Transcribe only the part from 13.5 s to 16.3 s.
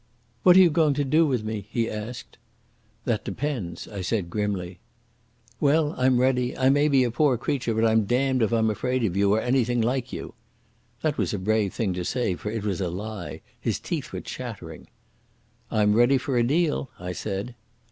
his teeth were chattering. "I'm ready